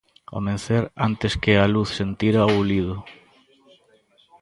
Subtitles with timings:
[0.31, 2.97] Ao mencer, antes que a luz sentira o ulido.